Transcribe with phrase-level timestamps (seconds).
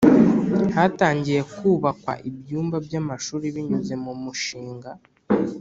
[0.75, 4.91] Hatangiye kubakwa ibyumba by amashuri binyuze mu mushinga